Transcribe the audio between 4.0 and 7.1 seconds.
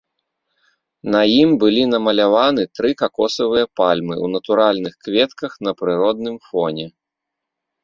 ў натуральных кветках на прыродным фоне.